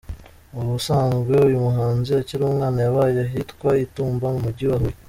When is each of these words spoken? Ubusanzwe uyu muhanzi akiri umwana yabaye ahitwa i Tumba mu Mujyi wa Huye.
Ubusanzwe 0.59 1.33
uyu 1.47 1.57
muhanzi 1.65 2.09
akiri 2.21 2.41
umwana 2.49 2.77
yabaye 2.85 3.17
ahitwa 3.25 3.69
i 3.83 3.85
Tumba 3.93 4.25
mu 4.33 4.39
Mujyi 4.45 4.65
wa 4.71 4.77
Huye. 4.81 4.97